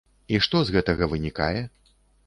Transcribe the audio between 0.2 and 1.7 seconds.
І што з гэтага вынікае?